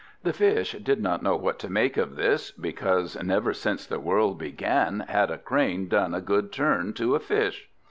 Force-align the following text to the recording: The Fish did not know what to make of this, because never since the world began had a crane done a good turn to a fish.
The 0.23 0.33
Fish 0.33 0.71
did 0.81 0.99
not 0.99 1.21
know 1.21 1.35
what 1.35 1.59
to 1.59 1.69
make 1.71 1.95
of 1.95 2.15
this, 2.15 2.49
because 2.49 3.21
never 3.23 3.53
since 3.53 3.85
the 3.85 3.99
world 3.99 4.39
began 4.39 5.01
had 5.01 5.29
a 5.29 5.37
crane 5.37 5.87
done 5.87 6.15
a 6.15 6.21
good 6.21 6.51
turn 6.51 6.93
to 6.93 7.13
a 7.13 7.19
fish. 7.19 7.69